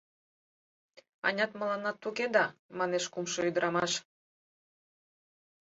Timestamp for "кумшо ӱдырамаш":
3.13-3.91